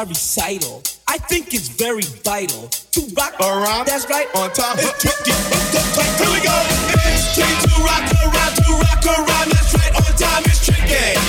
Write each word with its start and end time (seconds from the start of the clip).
my 0.00 0.08
recital. 0.08 0.82
I 1.08 1.18
think 1.18 1.52
it's 1.52 1.68
very 1.68 2.00
vital 2.24 2.68
to 2.68 3.00
rock 3.12 3.36
around. 3.40 3.84
That's 3.86 4.08
right. 4.08 4.28
On 4.36 4.48
top. 4.50 4.78
It's 4.80 4.96
tricky. 4.96 5.36
Here 5.36 6.30
we 6.32 6.40
go. 6.40 6.56
It's 7.04 7.36
tricky 7.36 7.52
to 7.68 7.74
rock 7.84 8.08
around, 8.08 8.52
to 8.64 8.72
rock 8.80 9.04
around. 9.04 9.48
That's 9.52 9.72
right. 9.76 9.92
On 10.00 10.12
time. 10.16 10.42
It's 10.48 10.64
tricky. 10.64 11.20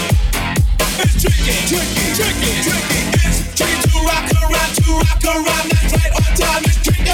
It's 1.04 1.20
tricky, 1.20 1.56
tricky, 1.68 2.06
tricky, 2.16 2.52
tricky. 2.64 3.02
It's 3.20 3.40
tricky 3.60 3.76
to 3.92 4.00
rock 4.08 4.28
around, 4.40 4.72
to 4.80 4.92
rock 5.04 5.20
around. 5.20 5.68
That's 5.68 5.92
right. 5.92 6.14
On 6.16 6.32
time. 6.40 6.64
It's 6.64 6.80
tricky. 6.80 7.12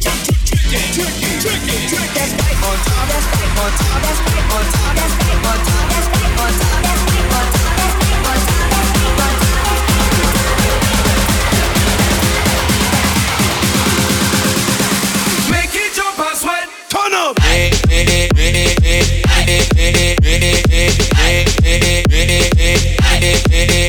Tricky, 0.00 0.80
tricky, 0.96 1.30
tricky, 1.44 1.76
tricky. 1.92 2.08
That's 2.16 2.32
right. 2.40 2.56
On 2.64 2.78
time. 2.88 3.04
That's 3.04 3.26
right. 3.36 3.52
On 3.52 3.72
time. 3.76 4.00
That's 4.00 4.20
right. 4.24 4.48
On 4.48 4.64
time. 4.64 4.96
That's 4.96 5.12
right. 5.12 5.44
On 5.44 5.58
time. 5.60 5.88
That's 5.92 6.08
right. 6.08 6.17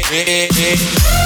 Hey, 0.10 0.26
hey, 0.26 0.48
hey. 0.50 1.19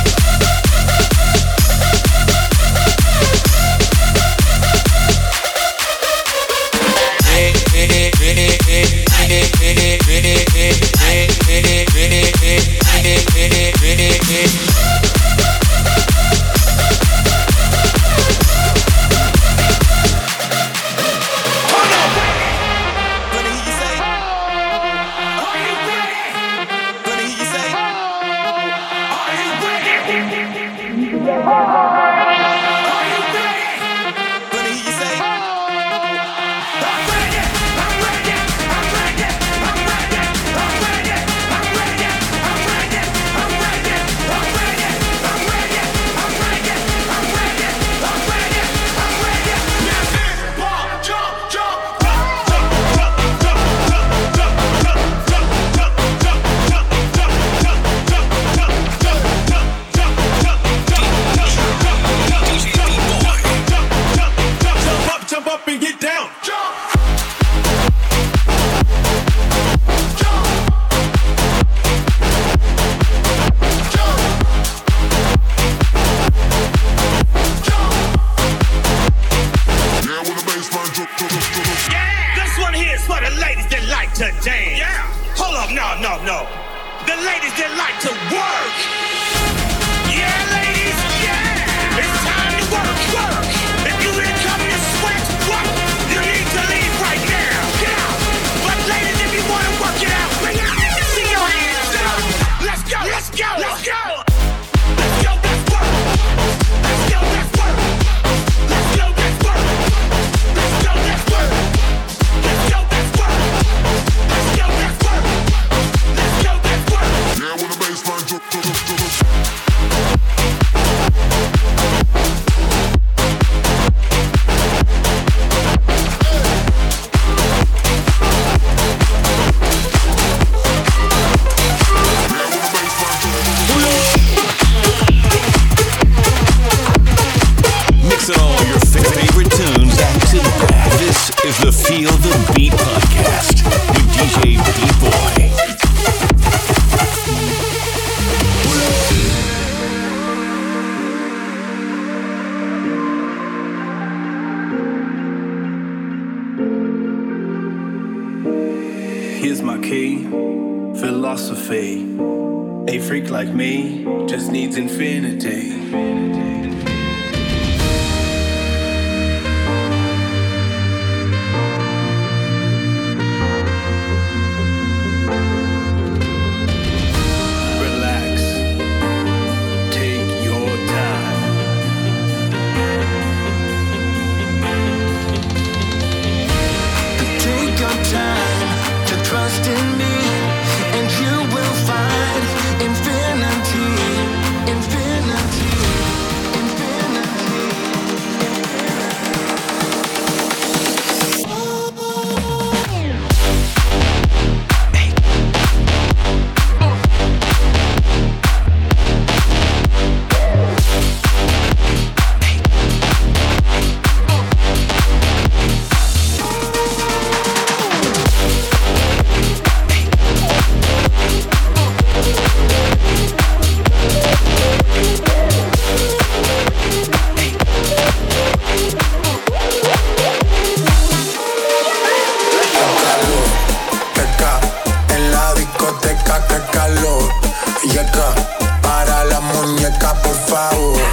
power. 240.53 241.12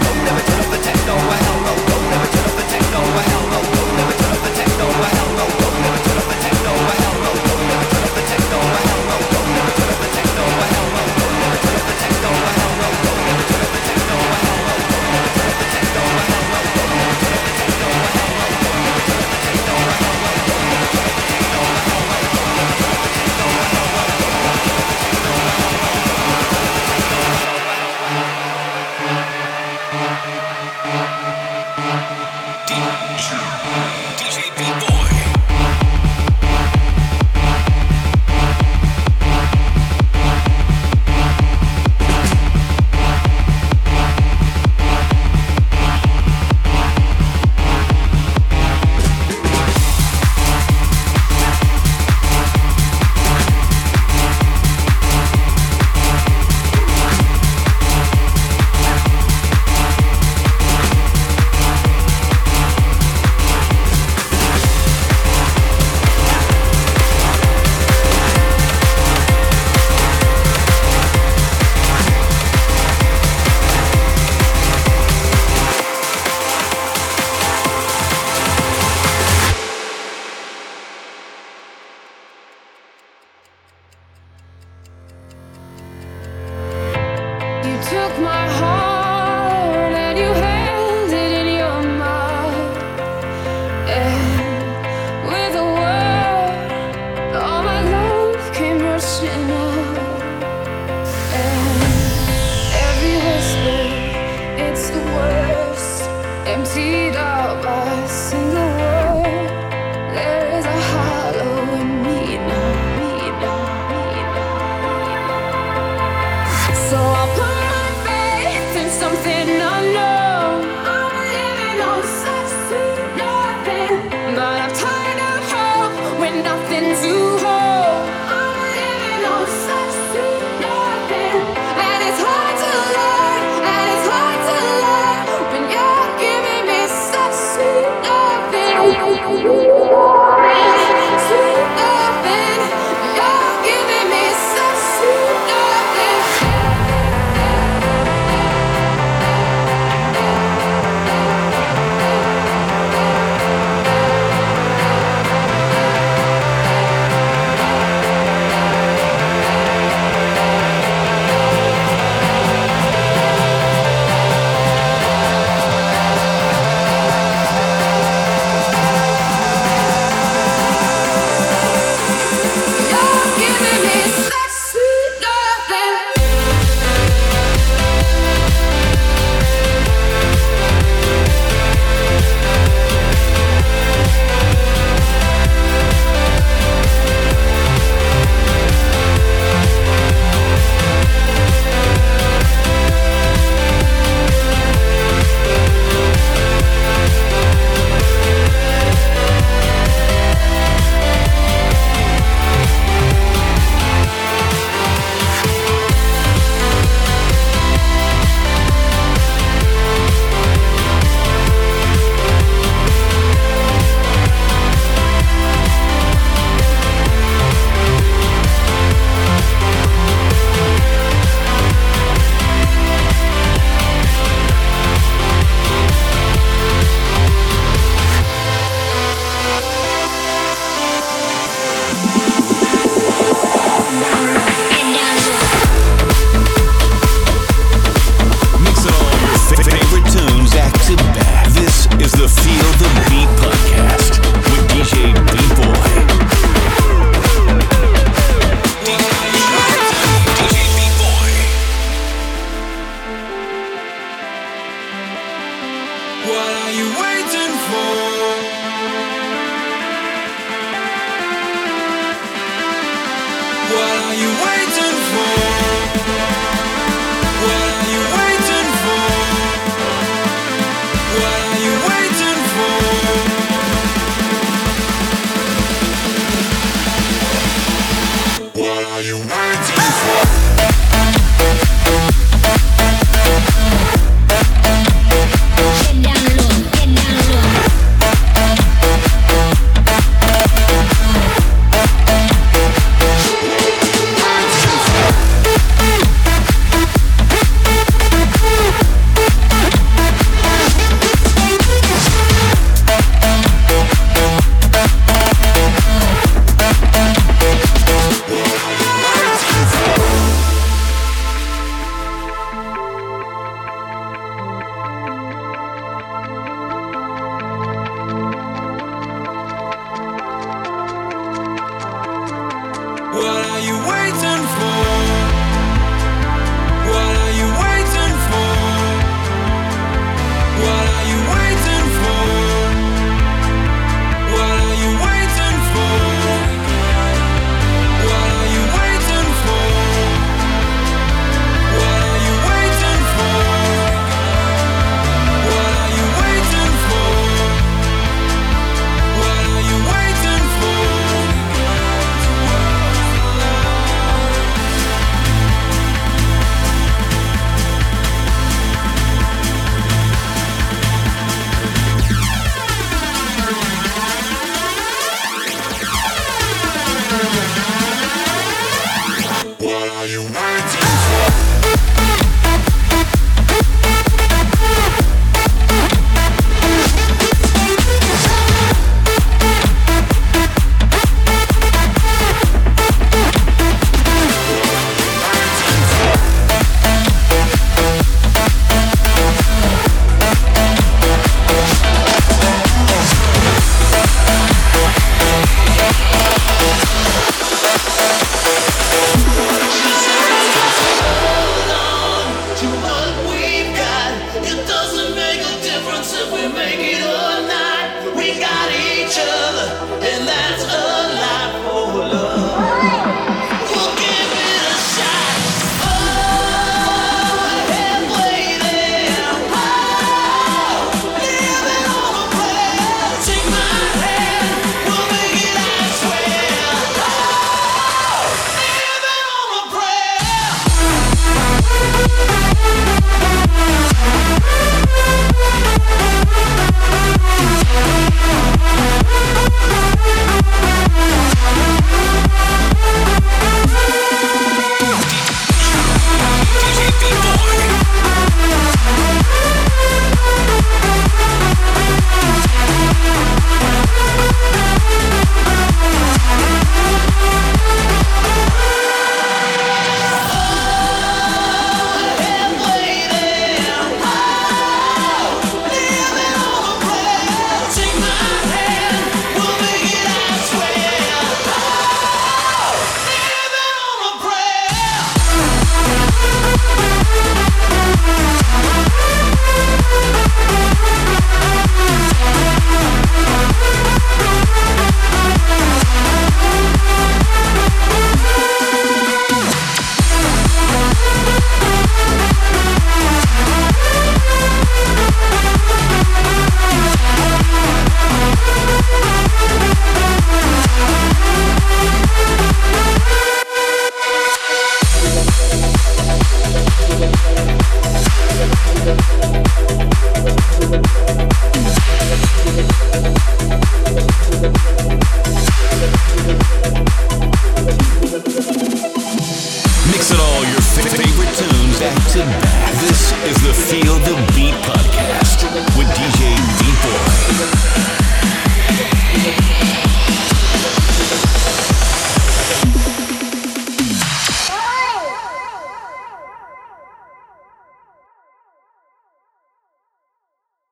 you 264.21 264.29
wait. 264.45 264.60